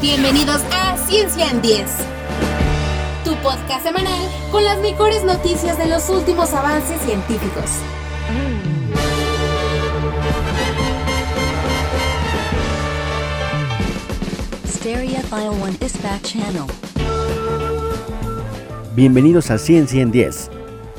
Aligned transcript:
Bienvenidos 0.00 0.60
a 0.72 0.98
Ciencia 1.08 1.50
en 1.50 1.62
10, 1.62 1.86
tu 3.24 3.34
podcast 3.36 3.82
semanal 3.82 4.28
con 4.52 4.62
las 4.62 4.78
mejores 4.80 5.24
noticias 5.24 5.78
de 5.78 5.86
los 5.86 6.10
últimos 6.10 6.52
avances 6.52 7.00
científicos. 7.00 7.70
One 15.62 15.76
Dispatch 15.80 16.22
Channel. 16.22 16.64
Bienvenidos 18.94 19.50
a 19.50 19.58
Ciencia 19.58 20.02
en 20.02 20.10
10 20.10 20.55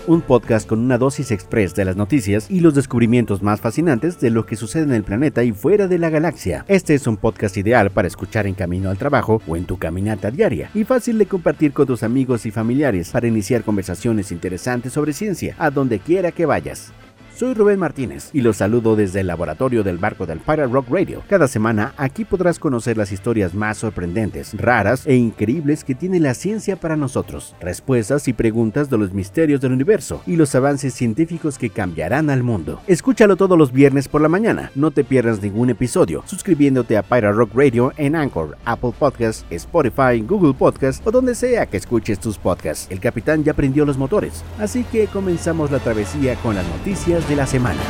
un 0.08 0.21
podcast 0.21 0.68
con 0.68 0.80
una 0.80 0.98
dosis 0.98 1.32
express 1.32 1.76
de 1.76 1.86
las 1.86 1.98
noticias 1.98 2.50
y 2.50 2.62
los 2.62 2.73
descubrimientos 2.73 3.44
más 3.44 3.60
fascinantes 3.60 4.20
de 4.20 4.30
lo 4.30 4.46
que 4.46 4.55
sucede 4.55 4.84
en 4.84 4.94
el 4.94 5.04
planeta 5.04 5.44
y 5.44 5.52
fuera 5.52 5.88
de 5.88 6.00
la 6.00 6.10
galaxia. 6.10 6.66
Este 6.70 6.96
es 6.96 7.05
un 7.08 7.18
podcast 7.18 7.58
ideal 7.58 7.91
para 7.91 8.08
escuchar 8.08 8.48
en 8.48 8.55
camino 8.55 8.90
al 8.90 8.98
trabajo 8.98 9.41
o 9.48 9.58
en 9.58 9.66
tu 9.66 9.78
caminata 9.78 10.31
diaria 10.31 10.72
y 10.73 10.86
fácil 10.86 11.17
de 11.17 11.26
compartir 11.26 11.73
con 11.73 11.88
tus 11.88 12.04
amigos 12.04 12.45
y 12.45 12.52
familiares 12.52 13.09
para 13.09 13.28
iniciar 13.28 13.64
conversaciones 13.64 14.31
interesantes 14.31 14.94
sobre 14.94 15.12
ciencia 15.12 15.55
a 15.59 15.70
donde 15.70 16.00
quiera 16.00 16.31
que 16.31 16.45
vayas. 16.45 16.94
Soy 17.38 17.54
Rubén 17.54 17.77
Martínez 17.77 18.32
y 18.34 18.41
los 18.41 18.58
saludo 18.58 18.96
desde 18.96 19.20
el 19.20 19.27
laboratorio 19.27 19.84
del 19.84 20.00
barco 20.00 20.26
del 20.26 20.40
Pirate 20.40 20.73
Rock 20.73 20.88
Radio. 20.90 21.22
Cada 21.30 21.48
semana 21.48 21.94
aquí 21.95 22.26
podrás 22.26 22.58
conocer 22.58 22.98
las 22.98 23.12
historias 23.12 23.54
más 23.54 23.78
sorprendentes, 23.78 24.59
raras 24.59 25.05
e 25.05 25.14
increíbles 25.14 25.84
que 25.84 25.94
tiene 25.94 26.20
la 26.20 26.34
ciencia 26.34 26.78
para 26.78 26.95
nosotros, 26.95 27.55
respuestas 27.62 28.28
y 28.28 28.34
preguntas 28.34 28.90
de 28.90 28.98
los 28.98 29.14
misterios 29.14 29.62
del 29.62 29.73
universo 29.73 30.23
y 30.26 30.36
los 30.36 30.55
avances 30.55 30.95
científicos 30.95 31.59
que 31.59 31.70
cambiarán 31.70 32.31
al 32.31 32.42
mundo. 32.42 32.81
Escúchalo 32.88 33.36
todos 33.36 33.56
los 33.56 33.72
viernes 33.72 34.08
por 34.08 34.22
la 34.22 34.30
mañana, 34.30 34.72
no 34.73 34.90
te 34.90 35.04
pierdas 35.04 35.40
ningún 35.40 35.70
episodio, 35.70 36.23
suscribiéndote 36.26 36.98
a 36.98 37.04
Pirate 37.04 37.34
Rock 37.34 37.52
Radio 37.54 37.94
en 37.98 38.16
Anchor, 38.16 38.58
Apple 38.66 38.94
Podcasts, 38.98 39.45
Spotify, 39.52 40.22
Google 40.28 40.56
Podcasts 40.56 41.06
o 41.06 41.12
donde 41.12 41.36
sea 41.36 41.67
que 41.67 41.78
escuches 41.78 42.20
tus 42.20 42.39
podcasts. 42.39 42.88
El 42.89 43.00
capitán 43.00 43.44
ya 43.44 43.54
prendió 43.54 43.86
los 43.86 44.00
motores, 44.00 44.44
así 44.58 44.83
que 44.86 45.06
comenzamos 45.06 45.70
la 45.70 45.78
travesía 45.78 46.33
con 46.38 46.56
las 46.56 46.66
noticias 46.66 47.27
de 47.28 47.36
la 47.36 47.45
semana. 47.45 47.81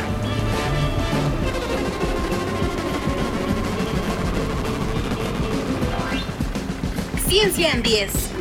Ciencia 7.26 7.72
en 7.72 7.82
10. 7.82 8.32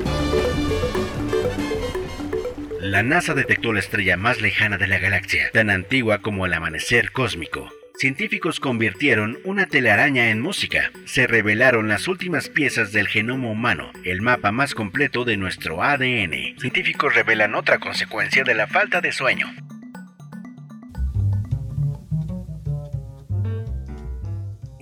La 2.82 3.04
NASA 3.04 3.34
detectó 3.34 3.74
la 3.74 3.80
estrella 3.80 4.18
más 4.18 4.42
lejana 4.42 4.78
de 4.78 4.88
la 4.88 4.98
galaxia, 4.98 5.52
tan 5.52 5.70
antigua 5.70 6.20
como 6.20 6.46
el 6.46 6.54
amanecer 6.54 7.12
cósmico. 7.12 7.70
Científicos 7.98 8.60
convirtieron 8.60 9.40
una 9.44 9.66
telaraña 9.66 10.30
en 10.30 10.40
música. 10.40 10.92
Se 11.06 11.28
revelaron 11.28 11.88
las 11.90 12.08
últimas 12.08 12.48
piezas 12.48 12.92
del 12.92 13.08
genoma 13.08 13.50
humano, 13.50 13.92
el 14.04 14.22
mapa 14.22 14.52
más 14.52 14.74
completo 14.74 15.26
de 15.26 15.36
nuestro 15.36 15.84
ADN. 15.84 16.58
Científicos 16.60 17.14
revelan 17.14 17.56
otra 17.56 17.80
consecuencia 17.80 18.44
de 18.44 18.54
la 18.54 18.68
falta 18.68 19.02
de 19.02 19.12
sueño. 19.12 19.48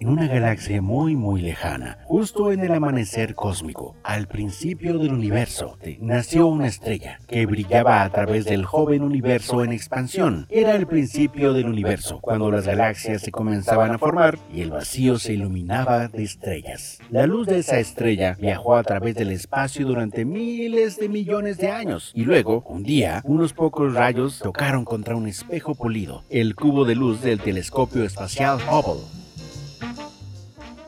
En 0.06 0.11
una 0.11 0.28
galaxia 0.28 0.84
muy 0.84 1.16
muy 1.16 1.42
lejana, 1.42 1.98
justo 2.03 2.52
en 2.52 2.59
el 2.59 2.72
amanecer 2.75 3.34
cósmico, 3.34 3.95
al 4.03 4.28
principio 4.28 5.00
del 5.00 5.11
universo, 5.11 5.80
nació 6.00 6.45
una 6.45 6.67
estrella 6.67 7.20
que 7.28 7.48
brillaba 7.48 8.03
a 8.03 8.09
través 8.11 8.45
del 8.45 8.66
joven 8.66 9.02
universo 9.02 9.64
en 9.64 9.72
expansión. 9.72 10.45
Era 10.52 10.76
el 10.76 10.86
principio 10.86 11.53
del 11.53 11.66
universo, 11.66 12.20
cuando 12.22 12.52
las 12.52 12.67
galaxias 12.67 13.23
se 13.23 13.31
comenzaban 13.31 13.94
a 13.94 13.98
formar 13.98 14.38
y 14.53 14.61
el 14.61 14.70
vacío 14.70 15.17
se 15.17 15.33
iluminaba 15.33 16.08
de 16.08 16.22
estrellas. 16.22 17.00
La 17.09 17.26
luz 17.26 17.48
de 17.48 17.58
esa 17.58 17.80
estrella 17.80 18.38
viajó 18.39 18.76
a 18.76 18.83
través 18.83 19.16
del 19.16 19.31
espacio 19.31 19.88
durante 19.88 20.23
miles 20.23 21.00
de 21.00 21.09
millones 21.09 21.58
de 21.58 21.72
años 21.72 22.11
y 22.14 22.26
luego, 22.26 22.64
un 22.70 22.83
día, 22.83 23.23
unos 23.23 23.53
pocos 23.53 23.95
rayos 23.95 24.38
tocaron 24.38 24.86
contra 24.86 25.15
un 25.15 25.27
espejo 25.27 25.73
polido, 25.73 26.23
el 26.30 26.54
cubo 26.54 26.86
de 26.86 26.94
luz 26.94 27.23
del 27.23 27.39
telescopio 27.39 28.04
espacial 28.04 28.60
Hubble. 28.70 29.24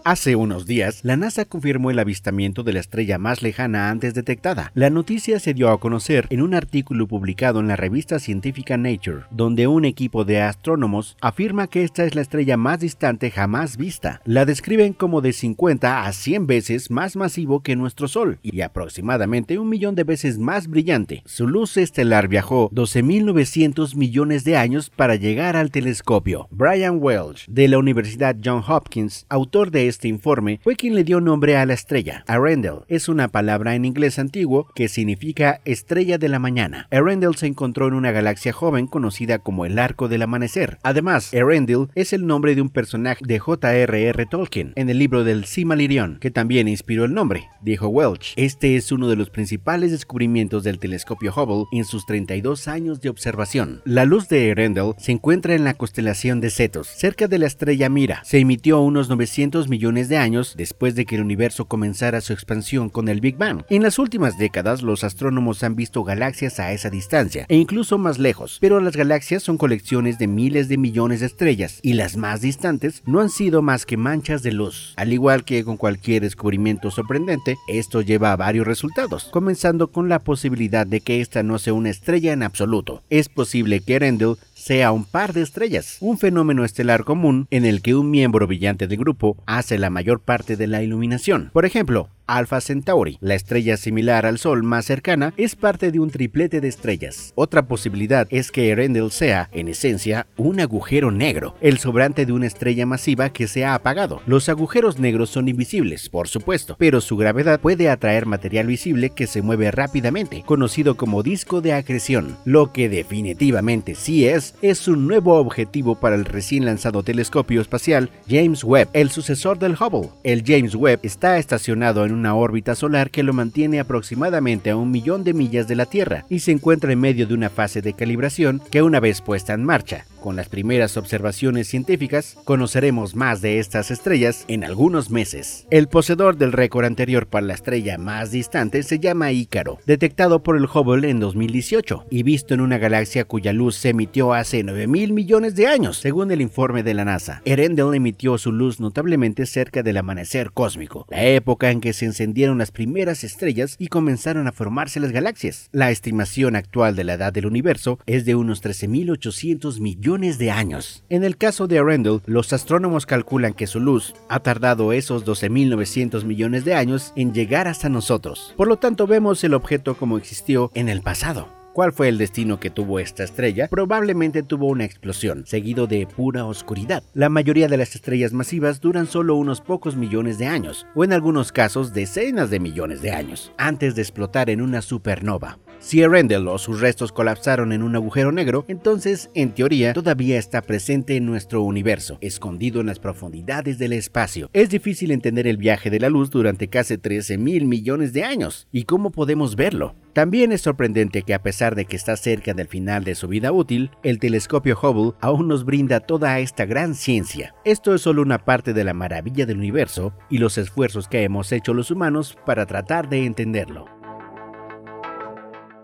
Hace 0.08 0.38
unos 0.38 0.66
días, 0.66 1.02
la 1.04 1.18
NASA 1.18 1.44
confirmó 1.44 1.92
el 1.92 2.00
avistamiento 2.00 2.64
de 2.64 2.72
la 2.72 2.80
estrella 2.80 3.18
más 3.18 3.42
lejana 3.42 3.90
antes 3.90 4.14
detectada. 4.14 4.72
La 4.74 4.90
noticia 4.90 5.38
se 5.38 5.54
dio 5.54 5.70
a 5.70 5.82
conocer 5.82 6.28
en 6.30 6.42
un 6.42 6.54
artículo 6.54 7.10
publicado 7.10 7.60
en 7.60 7.68
la 7.68 7.76
revista 7.76 8.18
científica 8.18 8.78
Nature, 8.78 9.26
donde 9.32 9.68
un 9.68 9.84
equipo 9.84 10.24
de 10.24 10.40
astrónomos 10.40 11.18
afirma 11.20 11.68
que 11.68 11.84
esta 11.84 12.06
es 12.06 12.16
la 12.16 12.22
estrella 12.22 12.56
más 12.56 12.80
distante 12.80 13.32
jamás 13.32 13.76
vista. 13.76 14.22
La 14.24 14.46
describen 14.46 14.94
como 14.94 15.20
de 15.20 15.34
50 15.34 16.06
a 16.06 16.14
100 16.14 16.48
veces 16.48 16.90
más 16.90 17.18
masivo 17.18 17.60
que 17.60 17.76
nuestro 17.76 18.08
Sol 18.08 18.40
y 18.42 18.62
aproximadamente 18.62 19.60
un 19.60 19.68
millón 19.68 19.96
de 19.96 20.06
veces 20.06 20.40
más 20.40 20.70
brillante. 20.70 21.22
Su 21.26 21.50
luz 21.50 21.76
estelar 21.76 22.30
viajó 22.30 22.70
12.900 22.70 23.94
millones 23.98 24.46
de 24.46 24.56
años 24.56 24.90
para 24.90 25.16
llegar 25.16 25.58
al 25.58 25.70
telescopio. 25.70 26.48
Brian 26.50 27.00
Welch, 27.02 27.46
de 27.50 27.68
la 27.68 27.78
Universidad 27.78 28.38
Johns 28.42 28.70
Hopkins, 28.70 29.26
autor 29.28 29.70
de 29.70 29.90
este 29.90 29.97
este 29.98 30.08
informe 30.08 30.60
fue 30.64 30.76
quien 30.76 30.94
le 30.94 31.04
dio 31.04 31.20
nombre 31.22 31.58
a 31.58 31.66
la 31.66 31.74
estrella. 31.74 32.24
Arendelle 32.28 32.82
es 32.88 33.10
una 33.10 33.30
palabra 33.30 33.74
en 33.74 33.84
inglés 33.84 34.20
antiguo 34.20 34.68
que 34.76 34.90
significa 34.90 35.60
estrella 35.66 36.20
de 36.20 36.30
la 36.30 36.38
mañana. 36.38 36.88
Arendelle 36.92 37.36
se 37.36 37.48
encontró 37.48 37.88
en 37.88 37.96
una 37.96 38.12
galaxia 38.12 38.54
joven 38.54 38.86
conocida 38.86 39.40
como 39.40 39.66
el 39.66 39.80
Arco 39.80 40.08
del 40.08 40.22
Amanecer. 40.22 40.78
Además, 40.84 41.34
Arendelle 41.34 41.88
es 41.96 42.14
el 42.14 42.28
nombre 42.28 42.54
de 42.54 42.62
un 42.62 42.70
personaje 42.70 43.26
de 43.26 43.40
J.R.R. 43.40 44.26
Tolkien 44.28 44.74
en 44.76 44.92
el 44.92 45.00
libro 45.00 45.24
del 45.24 45.46
Silmarillion, 45.46 46.20
que 46.20 46.30
también 46.30 46.68
inspiró 46.68 47.06
el 47.06 47.16
nombre, 47.16 47.50
dijo 47.62 47.88
Welch. 47.88 48.34
Este 48.36 48.76
es 48.76 48.92
uno 48.92 49.08
de 49.08 49.16
los 49.16 49.32
principales 49.32 49.90
descubrimientos 49.90 50.64
del 50.64 50.78
telescopio 50.78 51.34
Hubble 51.36 51.66
en 51.72 51.86
sus 51.86 52.06
32 52.06 52.68
años 52.68 53.02
de 53.02 53.10
observación. 53.10 53.82
La 53.84 54.06
luz 54.06 54.30
de 54.30 54.52
Arendelle 54.52 54.94
se 55.00 55.12
encuentra 55.12 55.56
en 55.56 55.64
la 55.64 55.74
constelación 55.74 56.40
de 56.40 56.52
Cetos, 56.52 56.86
cerca 56.88 57.28
de 57.28 57.40
la 57.40 57.48
estrella 57.48 57.90
Mira. 57.90 58.22
Se 58.24 58.38
emitió 58.38 58.80
unos 58.82 59.10
900 59.10 59.70
millones 59.70 59.87
de 59.88 60.18
años 60.18 60.56
después 60.58 60.96
de 60.96 61.06
que 61.06 61.16
el 61.16 61.22
universo 61.22 61.66
comenzara 61.66 62.20
su 62.20 62.34
expansión 62.34 62.90
con 62.90 63.08
el 63.08 63.22
Big 63.22 63.38
Bang. 63.38 63.64
En 63.70 63.84
las 63.84 64.00
últimas 64.00 64.38
décadas, 64.38 64.82
los 64.82 65.06
astrónomos 65.06 65.64
han 65.64 65.78
visto 65.78 66.04
galaxias 66.04 66.60
a 66.60 66.74
esa 66.74 66.90
distancia 66.90 67.46
e 67.48 67.56
incluso 67.56 67.98
más 67.98 68.20
lejos, 68.20 68.58
pero 68.60 68.82
las 68.82 68.98
galaxias 68.98 69.44
son 69.44 69.58
colecciones 69.58 70.20
de 70.20 70.28
miles 70.28 70.68
de 70.68 70.78
millones 70.78 71.22
de 71.22 71.28
estrellas 71.28 71.80
y 71.82 71.94
las 71.94 72.18
más 72.18 72.42
distantes 72.42 73.02
no 73.06 73.22
han 73.22 73.30
sido 73.30 73.62
más 73.62 73.86
que 73.86 73.96
manchas 73.96 74.44
de 74.44 74.52
luz. 74.52 74.94
Al 74.98 75.14
igual 75.14 75.46
que 75.46 75.64
con 75.64 75.78
cualquier 75.78 76.22
descubrimiento 76.22 76.92
sorprendente, 76.92 77.56
esto 77.70 78.02
lleva 78.02 78.34
a 78.34 78.36
varios 78.36 78.68
resultados, 78.68 79.30
comenzando 79.32 79.88
con 79.88 80.10
la 80.10 80.20
posibilidad 80.20 80.86
de 80.86 81.00
que 81.00 81.22
esta 81.22 81.44
no 81.44 81.60
sea 81.60 81.74
una 81.74 81.92
estrella 81.92 82.34
en 82.34 82.44
absoluto. 82.44 83.04
Es 83.10 83.30
posible 83.30 83.80
que 83.80 84.00
Rendell 84.00 84.36
sea 84.58 84.92
un 84.92 85.06
par 85.06 85.34
de 85.34 85.44
estrellas, 85.44 85.98
un 86.02 86.18
fenómeno 86.18 86.66
estelar 86.66 87.04
común 87.04 87.48
en 87.52 87.64
el 87.64 87.82
que 87.82 87.96
un 87.96 88.10
miembro 88.10 88.48
brillante 88.48 88.88
del 88.88 88.98
grupo 88.98 89.38
hace 89.46 89.78
la 89.78 89.90
mayor 89.90 90.20
parte 90.20 90.58
de 90.58 90.68
la 90.68 90.84
iluminación. 90.84 91.52
Por 91.54 91.66
ejemplo, 91.66 92.10
Alpha 92.28 92.62
Centauri, 92.62 93.18
la 93.22 93.36
estrella 93.36 93.78
similar 93.78 94.26
al 94.26 94.38
Sol 94.38 94.64
más 94.64 94.86
cercana, 94.86 95.34
es 95.38 95.56
parte 95.56 95.92
de 95.92 96.00
un 96.00 96.10
triplete 96.10 96.62
de 96.62 96.68
estrellas. 96.68 97.32
Otra 97.36 97.68
posibilidad 97.68 98.28
es 98.30 98.52
que 98.52 98.70
Erendel 98.70 99.12
sea, 99.12 99.50
en 99.54 99.70
esencia, 99.70 100.28
un 100.36 100.60
agujero 100.60 101.10
negro, 101.10 101.56
el 101.62 101.78
sobrante 101.78 102.26
de 102.26 102.34
una 102.34 102.48
estrella 102.48 102.86
masiva 102.86 103.30
que 103.30 103.48
se 103.48 103.66
ha 103.66 103.74
apagado. 103.74 104.22
Los 104.28 104.50
agujeros 104.50 105.00
negros 105.00 105.30
son 105.30 105.48
invisibles, 105.48 106.10
por 106.10 106.28
supuesto, 106.28 106.76
pero 106.78 107.02
su 107.02 107.18
gravedad 107.18 107.60
puede 107.60 107.90
atraer 107.90 108.26
material 108.26 108.68
visible 108.68 109.10
que 109.10 109.28
se 109.28 109.42
mueve 109.42 109.72
rápidamente, 109.72 110.44
conocido 110.46 110.98
como 110.98 111.24
disco 111.24 111.62
de 111.62 111.74
acreción. 111.74 112.38
Lo 112.46 112.74
que 112.74 112.90
definitivamente 112.90 113.96
sí 113.96 114.28
es, 114.28 114.56
es 114.62 114.88
un 114.88 115.08
nuevo 115.08 115.36
objetivo 115.36 115.96
para 115.96 116.16
el 116.16 116.26
recién 116.26 116.66
lanzado 116.66 117.04
telescopio 117.04 117.62
espacial 117.62 118.10
James 118.30 118.64
Webb, 118.64 118.90
el 118.94 119.12
sucesor 119.12 119.60
del 119.60 119.74
Hubble. 119.74 120.10
El 120.24 120.44
James 120.46 120.76
Webb 120.76 121.00
está 121.04 121.38
estacionado 121.38 122.06
en 122.06 122.17
una 122.18 122.36
órbita 122.36 122.76
solar 122.76 123.12
que 123.12 123.24
lo 123.24 123.34
mantiene 123.34 123.80
aproximadamente 123.80 124.70
a 124.70 124.76
un 124.76 124.92
millón 124.92 125.24
de 125.24 125.34
millas 125.34 125.68
de 125.68 125.76
la 125.76 125.86
Tierra 125.86 126.26
y 126.30 126.40
se 126.40 126.52
encuentra 126.52 126.92
en 126.92 127.00
medio 127.00 127.28
de 127.28 127.34
una 127.34 127.50
fase 127.50 127.82
de 127.82 127.94
calibración 127.94 128.62
que 128.72 128.82
una 128.82 129.00
vez 129.00 129.22
puesta 129.22 129.54
en 129.54 129.64
marcha, 129.64 130.06
con 130.28 130.36
las 130.36 130.50
primeras 130.50 130.98
observaciones 130.98 131.68
científicas, 131.68 132.38
conoceremos 132.44 133.16
más 133.16 133.42
de 133.42 133.60
estas 133.60 133.92
estrellas 133.92 134.46
en 134.48 134.64
algunos 134.64 135.10
meses. 135.10 135.66
El 135.70 135.88
poseedor 135.88 136.38
del 136.38 136.52
récord 136.52 136.86
anterior 136.86 137.28
para 137.28 137.46
la 137.46 137.54
estrella 137.54 137.98
más 137.98 138.32
distante 138.32 138.84
se 138.84 139.00
llama 139.00 139.32
Ícaro, 139.32 139.80
detectado 139.86 140.44
por 140.44 140.58
el 140.58 140.66
Hubble 140.66 141.10
en 141.10 141.20
2018 141.20 142.08
y 142.10 142.24
visto 142.24 142.54
en 142.54 142.62
una 142.62 142.78
galaxia 142.78 143.26
cuya 143.26 143.54
luz 143.54 143.76
se 143.76 143.90
emitió 143.90 144.34
hace 144.34 144.64
9 144.64 144.88
mil 144.88 145.14
millones 145.14 145.56
de 145.56 145.68
años, 145.68 145.98
según 145.98 146.32
el 146.32 146.42
informe 146.42 146.84
de 146.84 146.94
la 146.94 147.06
NASA. 147.06 147.42
Erendel 147.46 147.94
emitió 147.94 148.38
su 148.38 148.52
luz 148.52 148.80
notablemente 148.80 149.46
cerca 149.46 149.84
del 149.84 149.98
amanecer 149.98 150.52
cósmico, 150.52 151.06
la 151.10 151.24
época 151.24 151.72
en 151.72 151.80
que 151.80 151.94
se 151.94 152.06
encendieron 152.08 152.58
las 152.58 152.72
primeras 152.72 153.24
estrellas 153.24 153.76
y 153.78 153.88
comenzaron 153.88 154.48
a 154.48 154.52
formarse 154.52 155.00
las 155.00 155.12
galaxias. 155.12 155.70
La 155.72 155.92
estimación 155.92 156.56
actual 156.56 156.96
de 156.96 157.04
la 157.04 157.14
edad 157.14 157.32
del 157.32 157.46
universo 157.46 158.00
es 158.08 158.26
de 158.26 158.34
unos 158.34 158.64
13.800 158.64 159.80
millones 159.80 160.40
de 160.40 160.50
años. 160.50 161.04
En 161.10 161.24
el 161.24 161.38
caso 161.38 161.68
de 161.68 161.78
Arendelle, 161.78 162.22
los 162.26 162.52
astrónomos 162.54 163.06
calculan 163.06 163.54
que 163.54 163.68
su 163.68 163.80
luz 163.80 164.16
ha 164.30 164.40
tardado 164.40 164.94
esos 164.94 165.26
12.900 165.26 166.24
millones 166.24 166.66
de 166.66 166.74
años 166.74 167.14
en 167.16 167.34
llegar 167.34 167.68
hasta 167.68 167.90
nosotros. 167.90 168.54
Por 168.58 168.68
lo 168.68 168.78
tanto, 168.78 169.06
vemos 169.06 169.44
el 169.44 169.54
objeto 169.54 169.96
como 169.96 170.18
existió 170.18 170.72
en 170.74 170.90
el 170.90 171.02
pasado. 171.02 171.57
¿Cuál 171.78 171.94
fue 171.94 172.10
el 172.10 172.18
destino 172.18 172.60
que 172.60 172.72
tuvo 172.72 173.00
esta 173.00 173.24
estrella? 173.24 173.68
Probablemente 173.68 174.42
tuvo 174.42 174.66
una 174.66 174.84
explosión, 174.84 175.46
seguido 175.46 175.86
de 175.86 176.08
pura 176.08 176.44
oscuridad. 176.44 177.04
La 177.14 177.30
mayoría 177.30 177.68
de 177.68 177.78
las 177.78 177.94
estrellas 177.94 178.34
masivas 178.34 178.82
duran 178.82 179.06
solo 179.06 179.36
unos 179.36 179.62
pocos 179.62 179.96
millones 179.96 180.40
de 180.40 180.48
años, 180.48 180.88
o 180.96 181.04
en 181.04 181.14
algunos 181.14 181.52
casos 181.52 181.94
decenas 181.94 182.50
de 182.50 182.60
millones 182.60 183.04
de 183.04 183.12
años, 183.12 183.52
antes 183.60 183.94
de 183.94 184.02
explotar 184.02 184.50
en 184.50 184.62
una 184.62 184.82
supernova. 184.82 185.60
Si 185.80 186.02
Erendel 186.02 186.48
o 186.48 186.58
sus 186.58 186.82
restos 186.82 187.12
colapsaron 187.12 187.72
en 187.72 187.84
un 187.84 187.96
agujero 187.96 188.32
negro, 188.32 188.66
entonces, 188.68 189.30
en 189.36 189.54
teoría, 189.54 189.94
todavía 189.94 190.38
está 190.40 190.62
presente 190.62 191.16
en 191.16 191.26
nuestro 191.26 191.62
universo, 191.62 192.18
escondido 192.20 192.82
en 192.82 192.88
las 192.88 193.00
profundidades 193.00 193.78
del 193.78 193.94
espacio. 193.94 194.50
Es 194.54 194.70
difícil 194.70 195.12
entender 195.12 195.48
el 195.48 195.58
viaje 195.58 195.90
de 195.90 196.00
la 196.00 196.10
luz 196.10 196.32
durante 196.32 196.68
casi 196.68 196.98
13 196.98 197.38
mil 197.38 197.66
millones 197.66 198.12
de 198.12 198.24
años. 198.24 198.68
¿Y 198.72 198.84
cómo 198.84 199.12
podemos 199.12 199.56
verlo? 199.56 199.96
También 200.14 200.52
es 200.52 200.62
sorprendente 200.62 201.22
que 201.22 201.36
a 201.36 201.44
pesar 201.44 201.76
de 201.76 201.86
que 201.86 201.96
está 201.96 202.18
cerca 202.18 202.56
del 202.56 202.68
final 202.68 203.04
de 203.04 203.14
su 203.14 203.28
vida 203.28 203.52
útil, 203.52 203.92
el 204.02 204.18
telescopio 204.18 204.78
Hubble 204.82 205.16
aún 205.22 205.48
nos 205.48 205.64
brinda 205.64 206.00
toda 206.00 206.40
esta 206.40 206.66
gran 206.66 206.96
ciencia. 206.96 207.54
Esto 207.66 207.94
es 207.94 208.02
solo 208.02 208.24
una 208.24 208.44
parte 208.44 208.74
de 208.74 208.84
la 208.84 208.96
maravilla 208.96 209.46
del 209.46 209.58
universo 209.58 210.14
y 210.30 210.40
los 210.40 210.58
esfuerzos 210.58 211.08
que 211.08 211.24
hemos 211.24 211.52
hecho 211.52 211.76
los 211.76 211.92
humanos 211.92 212.36
para 212.46 212.66
tratar 212.66 213.10
de 213.10 213.26
entenderlo 213.26 213.97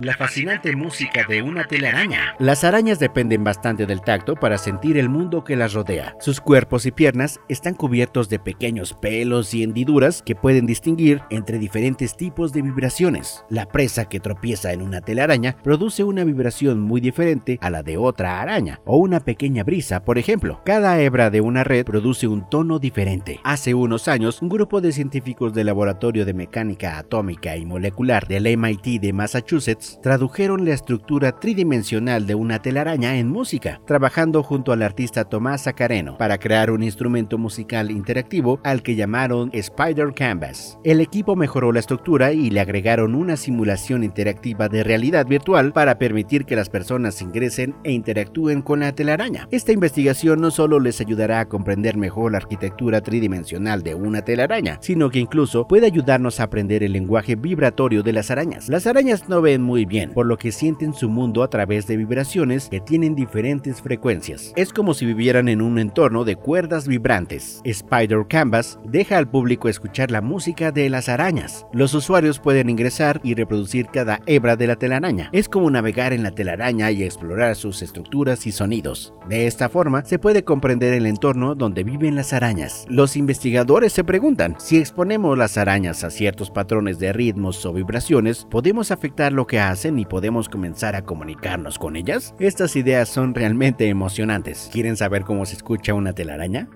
la 0.03 0.15
fascinante 0.15 0.75
música 0.75 1.25
de 1.27 1.41
una 1.41 1.63
telaraña. 1.65 2.35
Las 2.39 2.63
arañas 2.63 2.99
dependen 2.99 3.43
bastante 3.43 3.85
del 3.85 4.01
tacto 4.01 4.35
para 4.35 4.57
sentir 4.57 4.97
el 4.97 5.09
mundo 5.09 5.43
que 5.43 5.55
las 5.55 5.73
rodea. 5.73 6.15
Sus 6.19 6.41
cuerpos 6.41 6.85
y 6.85 6.91
piernas 6.91 7.39
están 7.47 7.73
cubiertos 7.73 8.29
de 8.29 8.39
pequeños 8.39 8.93
pelos 8.93 9.53
y 9.53 9.63
hendiduras 9.63 10.21
que 10.21 10.35
pueden 10.35 10.65
distinguir 10.65 11.21
entre 11.29 11.57
diferentes 11.57 12.17
tipos 12.17 12.51
de 12.51 12.61
vibraciones. 12.61 13.45
La 13.49 13.65
presa 13.65 14.05
que 14.05 14.19
tropieza 14.19 14.73
en 14.73 14.81
una 14.81 15.01
telaraña 15.01 15.55
produce 15.63 16.03
una 16.03 16.23
vibración 16.23 16.79
muy 16.79 16.99
diferente 16.99 17.57
a 17.61 17.69
la 17.69 17.83
de 17.83 17.97
otra 17.97 18.41
araña 18.41 18.81
o 18.85 18.97
una 18.97 19.21
pequeña 19.21 19.63
brisa, 19.63 20.03
por 20.03 20.17
ejemplo. 20.17 20.61
Cada 20.65 20.99
hebra 20.99 21.29
de 21.29 21.41
una 21.41 21.63
red 21.63 21.85
produce 21.85 22.27
un 22.27 22.49
tono 22.49 22.79
diferente. 22.79 23.39
Hace 23.43 23.73
unos 23.73 24.07
años, 24.07 24.41
un 24.41 24.49
grupo 24.49 24.81
de 24.81 24.91
científicos 24.91 25.53
del 25.53 25.67
Laboratorio 25.67 26.25
de 26.25 26.33
Mecánica 26.33 26.97
Atómica 26.97 27.55
y 27.55 27.65
Molecular 27.65 28.27
del 28.27 28.57
MIT 28.57 29.01
de 29.01 29.13
Massachusetts 29.13 29.92
tradujeron 30.01 30.65
la 30.65 30.73
estructura 30.73 31.39
tridimensional 31.39 32.25
de 32.25 32.35
una 32.35 32.61
telaraña 32.61 33.17
en 33.17 33.29
música, 33.29 33.81
trabajando 33.85 34.43
junto 34.43 34.71
al 34.71 34.81
artista 34.81 35.25
Tomás 35.25 35.67
Acareno 35.67 36.17
para 36.17 36.37
crear 36.37 36.71
un 36.71 36.83
instrumento 36.83 37.37
musical 37.37 37.91
interactivo 37.91 38.59
al 38.63 38.83
que 38.83 38.95
llamaron 38.95 39.49
Spider 39.53 40.13
Canvas. 40.13 40.77
El 40.83 41.01
equipo 41.01 41.35
mejoró 41.35 41.71
la 41.71 41.79
estructura 41.79 42.33
y 42.33 42.49
le 42.49 42.59
agregaron 42.59 43.15
una 43.15 43.37
simulación 43.37 44.03
interactiva 44.03 44.69
de 44.69 44.83
realidad 44.83 45.25
virtual 45.25 45.73
para 45.73 45.97
permitir 45.97 46.45
que 46.45 46.55
las 46.55 46.69
personas 46.69 47.21
ingresen 47.21 47.75
e 47.83 47.91
interactúen 47.91 48.61
con 48.61 48.81
la 48.81 48.93
telaraña. 48.93 49.47
Esta 49.51 49.71
investigación 49.71 50.41
no 50.41 50.51
solo 50.51 50.79
les 50.79 51.01
ayudará 51.01 51.39
a 51.39 51.49
comprender 51.49 51.97
mejor 51.97 52.31
la 52.31 52.37
arquitectura 52.37 53.01
tridimensional 53.01 53.83
de 53.83 53.95
una 53.95 54.23
telaraña, 54.23 54.77
sino 54.81 55.09
que 55.09 55.19
incluso 55.19 55.67
puede 55.67 55.87
ayudarnos 55.87 56.39
a 56.39 56.43
aprender 56.43 56.83
el 56.83 56.93
lenguaje 56.93 57.35
vibratorio 57.35 58.03
de 58.03 58.13
las 58.13 58.31
arañas. 58.31 58.69
Las 58.69 58.87
arañas 58.87 59.27
no 59.27 59.41
ven 59.41 59.61
muy 59.61 59.72
bien, 59.85 60.11
por 60.11 60.25
lo 60.25 60.37
que 60.37 60.51
sienten 60.51 60.93
su 60.93 61.09
mundo 61.09 61.43
a 61.43 61.49
través 61.49 61.87
de 61.87 61.97
vibraciones 61.97 62.69
que 62.69 62.79
tienen 62.79 63.15
diferentes 63.15 63.81
frecuencias. 63.81 64.53
Es 64.55 64.71
como 64.71 64.93
si 64.93 65.05
vivieran 65.05 65.49
en 65.49 65.61
un 65.61 65.79
entorno 65.79 66.23
de 66.23 66.35
cuerdas 66.35 66.87
vibrantes. 66.87 67.61
Spider 67.63 68.25
Canvas 68.27 68.79
deja 68.85 69.17
al 69.17 69.29
público 69.29 69.69
escuchar 69.69 70.11
la 70.11 70.21
música 70.21 70.71
de 70.71 70.89
las 70.89 71.09
arañas. 71.09 71.65
Los 71.73 71.93
usuarios 71.93 72.39
pueden 72.39 72.69
ingresar 72.69 73.19
y 73.23 73.33
reproducir 73.33 73.87
cada 73.87 74.21
hebra 74.25 74.55
de 74.55 74.67
la 74.67 74.75
telaraña. 74.75 75.29
Es 75.33 75.49
como 75.49 75.69
navegar 75.69 76.13
en 76.13 76.23
la 76.23 76.31
telaraña 76.31 76.91
y 76.91 77.03
explorar 77.03 77.55
sus 77.55 77.81
estructuras 77.81 78.45
y 78.47 78.51
sonidos. 78.51 79.13
De 79.27 79.47
esta 79.47 79.69
forma, 79.69 80.05
se 80.05 80.19
puede 80.19 80.43
comprender 80.43 80.93
el 80.93 81.05
entorno 81.05 81.55
donde 81.55 81.83
viven 81.83 82.15
las 82.15 82.33
arañas. 82.33 82.85
Los 82.89 83.17
investigadores 83.17 83.93
se 83.93 84.03
preguntan, 84.03 84.55
si 84.59 84.77
exponemos 84.77 85.37
las 85.37 85.57
arañas 85.57 86.03
a 86.03 86.09
ciertos 86.09 86.51
patrones 86.51 86.99
de 86.99 87.13
ritmos 87.13 87.65
o 87.65 87.73
vibraciones, 87.73 88.45
¿podemos 88.49 88.91
afectar 88.91 89.31
lo 89.31 89.47
que 89.47 89.59
hacen? 89.69 89.99
y 89.99 90.05
podemos 90.05 90.49
comenzar 90.49 90.95
a 90.95 91.03
comunicarnos 91.03 91.77
con 91.77 91.95
ellas? 91.95 92.33
Estas 92.39 92.75
ideas 92.75 93.09
son 93.09 93.35
realmente 93.35 93.87
emocionantes. 93.87 94.69
¿Quieren 94.71 94.97
saber 94.97 95.23
cómo 95.23 95.45
se 95.45 95.55
escucha 95.55 95.93
una 95.93 96.13
telaraña? 96.13 96.69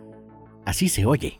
Así 0.65 0.89
se 0.89 1.05
oye. 1.05 1.39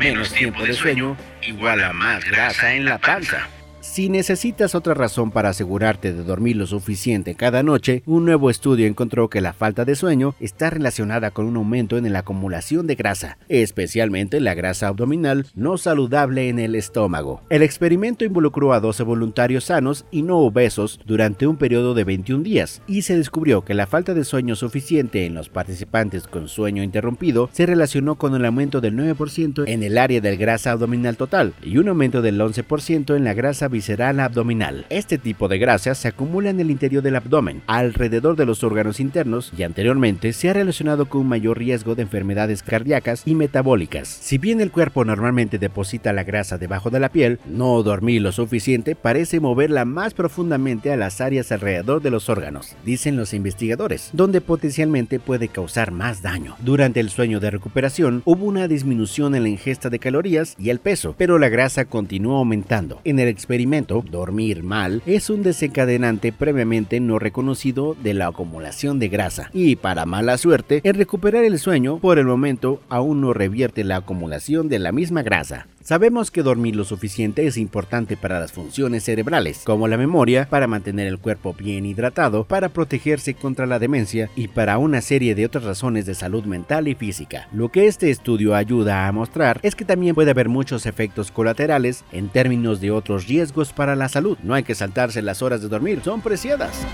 Menos 0.00 0.32
tiempo 0.32 0.64
de 0.64 0.72
sueño 0.72 1.14
igual 1.42 1.84
a 1.84 1.92
más 1.92 2.24
grasa 2.24 2.72
en 2.72 2.86
la 2.86 2.96
panza. 2.96 3.46
Si 3.90 4.08
necesitas 4.08 4.76
otra 4.76 4.94
razón 4.94 5.32
para 5.32 5.48
asegurarte 5.48 6.12
de 6.12 6.22
dormir 6.22 6.54
lo 6.54 6.68
suficiente 6.68 7.34
cada 7.34 7.64
noche, 7.64 8.04
un 8.06 8.24
nuevo 8.24 8.48
estudio 8.48 8.86
encontró 8.86 9.28
que 9.28 9.40
la 9.40 9.52
falta 9.52 9.84
de 9.84 9.96
sueño 9.96 10.36
está 10.38 10.70
relacionada 10.70 11.32
con 11.32 11.46
un 11.46 11.56
aumento 11.56 11.98
en 11.98 12.12
la 12.12 12.20
acumulación 12.20 12.86
de 12.86 12.94
grasa, 12.94 13.36
especialmente 13.48 14.38
la 14.38 14.54
grasa 14.54 14.86
abdominal 14.86 15.46
no 15.56 15.76
saludable 15.76 16.48
en 16.48 16.60
el 16.60 16.76
estómago. 16.76 17.42
El 17.50 17.62
experimento 17.64 18.24
involucró 18.24 18.74
a 18.74 18.78
12 18.78 19.02
voluntarios 19.02 19.64
sanos 19.64 20.04
y 20.12 20.22
no 20.22 20.38
obesos 20.38 21.00
durante 21.04 21.48
un 21.48 21.56
periodo 21.56 21.92
de 21.92 22.04
21 22.04 22.44
días 22.44 22.82
y 22.86 23.02
se 23.02 23.16
descubrió 23.16 23.64
que 23.64 23.74
la 23.74 23.88
falta 23.88 24.14
de 24.14 24.22
sueño 24.22 24.54
suficiente 24.54 25.26
en 25.26 25.34
los 25.34 25.48
participantes 25.48 26.28
con 26.28 26.46
sueño 26.46 26.84
interrumpido 26.84 27.50
se 27.52 27.66
relacionó 27.66 28.14
con 28.14 28.36
el 28.36 28.44
aumento 28.44 28.80
del 28.80 28.94
9% 28.94 29.64
en 29.66 29.82
el 29.82 29.98
área 29.98 30.20
del 30.20 30.36
grasa 30.36 30.70
abdominal 30.70 31.16
total 31.16 31.54
y 31.60 31.78
un 31.78 31.88
aumento 31.88 32.22
del 32.22 32.40
11% 32.40 33.16
en 33.16 33.24
la 33.24 33.34
grasa 33.34 33.66
visceral 33.66 33.79
abdominal. 33.88 34.84
Este 34.90 35.18
tipo 35.18 35.48
de 35.48 35.58
grasa 35.58 35.94
se 35.94 36.08
acumula 36.08 36.50
en 36.50 36.60
el 36.60 36.70
interior 36.70 37.02
del 37.02 37.16
abdomen, 37.16 37.62
alrededor 37.66 38.36
de 38.36 38.46
los 38.46 38.62
órganos 38.62 39.00
internos 39.00 39.52
y 39.56 39.62
anteriormente 39.62 40.32
se 40.32 40.50
ha 40.50 40.52
relacionado 40.52 41.06
con 41.06 41.22
un 41.22 41.28
mayor 41.28 41.58
riesgo 41.58 41.94
de 41.94 42.02
enfermedades 42.02 42.62
cardíacas 42.62 43.22
y 43.24 43.34
metabólicas. 43.34 44.08
Si 44.08 44.38
bien 44.38 44.60
el 44.60 44.70
cuerpo 44.70 45.04
normalmente 45.04 45.58
deposita 45.58 46.12
la 46.12 46.24
grasa 46.24 46.58
debajo 46.58 46.90
de 46.90 47.00
la 47.00 47.08
piel, 47.08 47.38
no 47.46 47.82
dormir 47.82 48.22
lo 48.22 48.32
suficiente 48.32 48.94
parece 48.94 49.40
moverla 49.40 49.84
más 49.84 50.14
profundamente 50.14 50.92
a 50.92 50.96
las 50.96 51.20
áreas 51.20 51.50
alrededor 51.52 52.02
de 52.02 52.10
los 52.10 52.28
órganos, 52.28 52.76
dicen 52.84 53.16
los 53.16 53.32
investigadores, 53.32 54.10
donde 54.12 54.40
potencialmente 54.40 55.20
puede 55.20 55.48
causar 55.48 55.90
más 55.90 56.22
daño. 56.22 56.56
Durante 56.60 57.00
el 57.00 57.10
sueño 57.10 57.40
de 57.40 57.50
recuperación 57.50 58.22
hubo 58.24 58.44
una 58.44 58.68
disminución 58.68 59.34
en 59.34 59.44
la 59.44 59.48
ingesta 59.48 59.88
de 59.88 59.98
calorías 59.98 60.54
y 60.58 60.70
el 60.70 60.80
peso, 60.80 61.14
pero 61.16 61.38
la 61.38 61.48
grasa 61.48 61.86
continuó 61.86 62.38
aumentando. 62.38 63.00
En 63.04 63.18
el 63.18 63.28
experimento 63.28 63.69
dormir 64.10 64.62
mal, 64.62 65.02
es 65.06 65.30
un 65.30 65.42
desencadenante 65.42 66.32
previamente 66.32 67.00
no 67.00 67.18
reconocido 67.18 67.96
de 68.02 68.14
la 68.14 68.26
acumulación 68.26 68.98
de 68.98 69.08
grasa. 69.08 69.50
Y 69.52 69.76
para 69.76 70.06
mala 70.06 70.36
suerte, 70.38 70.80
el 70.84 70.94
recuperar 70.94 71.44
el 71.44 71.58
sueño 71.58 71.98
por 71.98 72.18
el 72.18 72.26
momento 72.26 72.80
aún 72.88 73.20
no 73.20 73.32
revierte 73.32 73.84
la 73.84 73.96
acumulación 73.96 74.68
de 74.68 74.78
la 74.78 74.92
misma 74.92 75.22
grasa. 75.22 75.68
Sabemos 75.82 76.30
que 76.30 76.42
dormir 76.42 76.76
lo 76.76 76.84
suficiente 76.84 77.46
es 77.46 77.56
importante 77.56 78.16
para 78.16 78.38
las 78.38 78.52
funciones 78.52 79.04
cerebrales, 79.04 79.62
como 79.64 79.88
la 79.88 79.96
memoria, 79.96 80.46
para 80.50 80.66
mantener 80.66 81.06
el 81.06 81.18
cuerpo 81.18 81.54
bien 81.54 81.86
hidratado, 81.86 82.44
para 82.44 82.68
protegerse 82.68 83.32
contra 83.32 83.64
la 83.66 83.78
demencia 83.78 84.28
y 84.36 84.48
para 84.48 84.76
una 84.76 85.00
serie 85.00 85.34
de 85.34 85.46
otras 85.46 85.64
razones 85.64 86.04
de 86.04 86.14
salud 86.14 86.44
mental 86.44 86.86
y 86.86 86.94
física. 86.94 87.48
Lo 87.52 87.70
que 87.70 87.86
este 87.86 88.10
estudio 88.10 88.54
ayuda 88.54 89.08
a 89.08 89.12
mostrar 89.12 89.58
es 89.62 89.74
que 89.74 89.86
también 89.86 90.14
puede 90.14 90.32
haber 90.32 90.50
muchos 90.50 90.84
efectos 90.84 91.30
colaterales 91.30 92.04
en 92.12 92.28
términos 92.28 92.80
de 92.82 92.90
otros 92.90 93.26
riesgos 93.26 93.72
para 93.72 93.96
la 93.96 94.10
salud. 94.10 94.36
No 94.42 94.52
hay 94.52 94.64
que 94.64 94.74
saltarse 94.74 95.22
las 95.22 95.40
horas 95.40 95.62
de 95.62 95.68
dormir, 95.68 96.02
son 96.04 96.20
preciadas. 96.20 96.86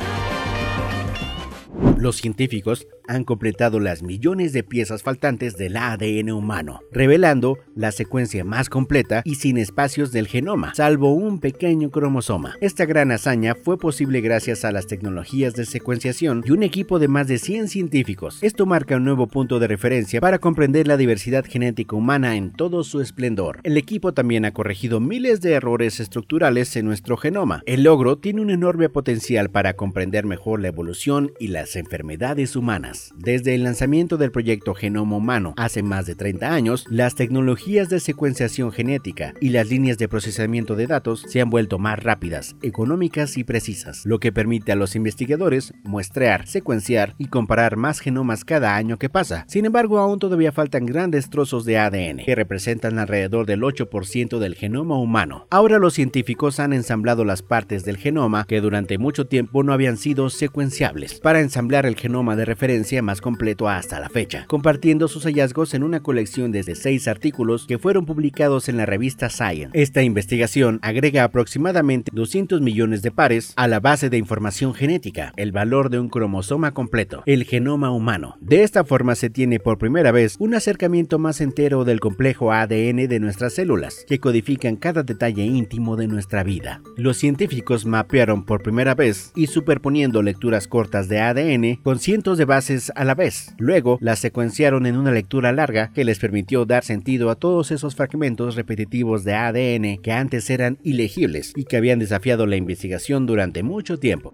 Los 1.98 2.16
científicos 2.16 2.86
han 3.08 3.24
completado 3.24 3.80
las 3.80 4.02
millones 4.02 4.52
de 4.52 4.62
piezas 4.62 5.02
faltantes 5.02 5.56
del 5.56 5.76
ADN 5.76 6.30
humano, 6.30 6.80
revelando 6.92 7.58
la 7.74 7.92
secuencia 7.92 8.44
más 8.44 8.68
completa 8.68 9.22
y 9.24 9.36
sin 9.36 9.58
espacios 9.58 10.12
del 10.12 10.26
genoma, 10.26 10.74
salvo 10.74 11.12
un 11.12 11.40
pequeño 11.40 11.90
cromosoma. 11.90 12.56
Esta 12.60 12.84
gran 12.84 13.12
hazaña 13.12 13.54
fue 13.54 13.78
posible 13.78 14.20
gracias 14.20 14.64
a 14.64 14.72
las 14.72 14.86
tecnologías 14.86 15.54
de 15.54 15.64
secuenciación 15.64 16.42
y 16.46 16.50
un 16.50 16.62
equipo 16.62 16.98
de 16.98 17.08
más 17.08 17.28
de 17.28 17.38
100 17.38 17.68
científicos. 17.68 18.38
Esto 18.42 18.66
marca 18.66 18.96
un 18.96 19.04
nuevo 19.04 19.26
punto 19.26 19.58
de 19.58 19.68
referencia 19.68 20.20
para 20.20 20.38
comprender 20.38 20.86
la 20.88 20.96
diversidad 20.96 21.44
genética 21.44 21.96
humana 21.96 22.36
en 22.36 22.52
todo 22.52 22.84
su 22.84 23.00
esplendor. 23.00 23.60
El 23.62 23.76
equipo 23.76 24.12
también 24.12 24.44
ha 24.44 24.52
corregido 24.52 25.00
miles 25.00 25.40
de 25.40 25.52
errores 25.52 26.00
estructurales 26.00 26.74
en 26.76 26.86
nuestro 26.86 27.16
genoma. 27.16 27.62
El 27.66 27.84
logro 27.84 28.18
tiene 28.18 28.40
un 28.40 28.50
enorme 28.50 28.88
potencial 28.88 29.50
para 29.50 29.74
comprender 29.74 30.26
mejor 30.26 30.60
la 30.60 30.68
evolución 30.68 31.32
y 31.38 31.48
enfermedades 31.74 32.54
humanas. 32.54 33.12
Desde 33.16 33.54
el 33.56 33.64
lanzamiento 33.64 34.18
del 34.18 34.30
proyecto 34.30 34.74
Genoma 34.74 35.16
Humano 35.16 35.54
hace 35.56 35.82
más 35.82 36.06
de 36.06 36.14
30 36.14 36.52
años, 36.52 36.84
las 36.90 37.16
tecnologías 37.16 37.88
de 37.88 37.98
secuenciación 37.98 38.70
genética 38.70 39.34
y 39.40 39.48
las 39.48 39.68
líneas 39.68 39.98
de 39.98 40.08
procesamiento 40.08 40.76
de 40.76 40.86
datos 40.86 41.24
se 41.26 41.40
han 41.40 41.50
vuelto 41.50 41.78
más 41.78 42.00
rápidas, 42.00 42.54
económicas 42.62 43.36
y 43.36 43.44
precisas, 43.44 44.04
lo 44.04 44.20
que 44.20 44.32
permite 44.32 44.72
a 44.72 44.76
los 44.76 44.94
investigadores 44.94 45.72
muestrear, 45.82 46.46
secuenciar 46.46 47.14
y 47.18 47.26
comparar 47.26 47.76
más 47.76 48.00
genomas 48.00 48.44
cada 48.44 48.76
año 48.76 48.98
que 48.98 49.08
pasa. 49.08 49.44
Sin 49.48 49.64
embargo, 49.64 49.98
aún 49.98 50.18
todavía 50.18 50.52
faltan 50.52 50.86
grandes 50.86 51.30
trozos 51.30 51.64
de 51.64 51.78
ADN, 51.78 52.24
que 52.24 52.34
representan 52.34 52.98
alrededor 52.98 53.46
del 53.46 53.62
8% 53.62 54.38
del 54.38 54.54
genoma 54.54 54.98
humano. 54.98 55.46
Ahora 55.50 55.78
los 55.78 55.94
científicos 55.94 56.60
han 56.60 56.72
ensamblado 56.72 57.24
las 57.24 57.42
partes 57.42 57.84
del 57.84 57.96
genoma 57.96 58.44
que 58.46 58.60
durante 58.60 58.98
mucho 58.98 59.26
tiempo 59.26 59.62
no 59.62 59.72
habían 59.72 59.96
sido 59.96 60.28
secuenciables, 60.30 61.20
para 61.20 61.40
ensamblar 61.56 61.86
el 61.86 61.96
genoma 61.96 62.36
de 62.36 62.44
referencia 62.44 63.00
más 63.00 63.22
completo 63.22 63.66
hasta 63.66 63.98
la 63.98 64.10
fecha, 64.10 64.44
compartiendo 64.46 65.08
sus 65.08 65.24
hallazgos 65.24 65.72
en 65.72 65.84
una 65.84 66.00
colección 66.00 66.52
de 66.52 66.62
seis 66.74 67.08
artículos 67.08 67.64
que 67.66 67.78
fueron 67.78 68.04
publicados 68.04 68.68
en 68.68 68.76
la 68.76 68.84
revista 68.84 69.30
Science. 69.30 69.70
Esta 69.72 70.02
investigación 70.02 70.78
agrega 70.82 71.24
aproximadamente 71.24 72.10
200 72.12 72.60
millones 72.60 73.00
de 73.00 73.10
pares 73.10 73.54
a 73.56 73.68
la 73.68 73.80
base 73.80 74.10
de 74.10 74.18
información 74.18 74.74
genética, 74.74 75.32
el 75.36 75.50
valor 75.50 75.88
de 75.88 75.98
un 75.98 76.10
cromosoma 76.10 76.74
completo, 76.74 77.22
el 77.24 77.44
genoma 77.44 77.90
humano. 77.90 78.36
De 78.42 78.62
esta 78.62 78.84
forma 78.84 79.14
se 79.14 79.30
tiene 79.30 79.58
por 79.58 79.78
primera 79.78 80.12
vez 80.12 80.36
un 80.38 80.52
acercamiento 80.52 81.18
más 81.18 81.40
entero 81.40 81.86
del 81.86 82.00
complejo 82.00 82.52
ADN 82.52 83.08
de 83.08 83.18
nuestras 83.18 83.54
células, 83.54 84.04
que 84.06 84.20
codifican 84.20 84.76
cada 84.76 85.04
detalle 85.04 85.46
íntimo 85.46 85.96
de 85.96 86.06
nuestra 86.06 86.42
vida. 86.42 86.82
Los 86.98 87.16
científicos 87.16 87.86
mapearon 87.86 88.44
por 88.44 88.62
primera 88.62 88.94
vez 88.94 89.32
y 89.34 89.46
superponiendo 89.46 90.20
lecturas 90.20 90.68
cortas 90.68 91.08
de 91.08 91.20
ADN 91.20 91.45
con 91.82 91.98
cientos 91.98 92.38
de 92.38 92.44
bases 92.44 92.92
a 92.96 93.04
la 93.04 93.14
vez. 93.14 93.54
Luego 93.58 93.98
las 94.00 94.18
secuenciaron 94.18 94.86
en 94.86 94.96
una 94.96 95.12
lectura 95.12 95.52
larga 95.52 95.92
que 95.94 96.04
les 96.04 96.18
permitió 96.18 96.64
dar 96.64 96.84
sentido 96.84 97.30
a 97.30 97.36
todos 97.36 97.70
esos 97.70 97.94
fragmentos 97.94 98.56
repetitivos 98.56 99.24
de 99.24 99.34
ADN 99.34 100.02
que 100.02 100.12
antes 100.12 100.50
eran 100.50 100.78
ilegibles 100.82 101.52
y 101.54 101.64
que 101.64 101.76
habían 101.76 101.98
desafiado 101.98 102.46
la 102.46 102.56
investigación 102.56 103.26
durante 103.26 103.62
mucho 103.62 103.98
tiempo. 103.98 104.32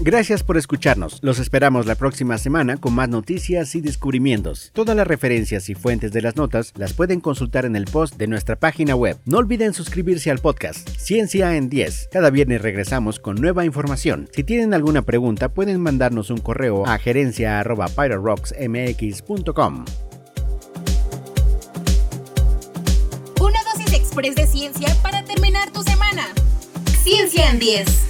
Gracias 0.00 0.44
por 0.44 0.56
escucharnos. 0.56 1.18
Los 1.22 1.40
esperamos 1.40 1.86
la 1.86 1.96
próxima 1.96 2.38
semana 2.38 2.76
con 2.76 2.94
más 2.94 3.08
noticias 3.08 3.74
y 3.74 3.80
descubrimientos. 3.80 4.70
Todas 4.72 4.94
las 4.94 5.08
referencias 5.08 5.68
y 5.68 5.74
fuentes 5.74 6.12
de 6.12 6.22
las 6.22 6.36
notas 6.36 6.72
las 6.76 6.92
pueden 6.92 7.18
consultar 7.20 7.64
en 7.64 7.74
el 7.74 7.86
post 7.86 8.14
de 8.16 8.28
nuestra 8.28 8.54
página 8.54 8.94
web. 8.94 9.18
No 9.24 9.38
olviden 9.38 9.74
suscribirse 9.74 10.30
al 10.30 10.38
podcast 10.38 10.88
Ciencia 10.90 11.56
en 11.56 11.68
10. 11.68 12.10
Cada 12.12 12.30
viernes 12.30 12.62
regresamos 12.62 13.18
con 13.18 13.40
nueva 13.40 13.64
información. 13.64 14.28
Si 14.32 14.44
tienen 14.44 14.72
alguna 14.72 15.02
pregunta, 15.02 15.48
pueden 15.48 15.80
mandarnos 15.80 16.30
un 16.30 16.38
correo 16.38 16.86
a 16.86 16.96
gerencia@pyroRocksMX.com. 16.98 19.84
Una 23.40 23.58
dosis 23.72 23.92
express 23.92 24.36
de 24.36 24.46
ciencia 24.46 24.94
para 25.02 25.24
terminar 25.24 25.72
tu 25.72 25.82
semana. 25.82 26.28
Ciencia 27.02 27.50
en 27.50 27.58
10. 27.58 28.07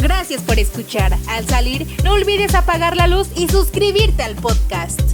Gracias 0.00 0.42
por 0.42 0.58
escuchar. 0.58 1.16
Al 1.28 1.46
salir, 1.46 1.86
no 2.04 2.12
olvides 2.12 2.54
apagar 2.54 2.96
la 2.96 3.06
luz 3.06 3.28
y 3.36 3.48
suscribirte 3.48 4.22
al 4.22 4.34
podcast. 4.34 5.09